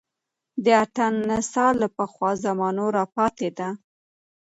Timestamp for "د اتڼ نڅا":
0.63-1.67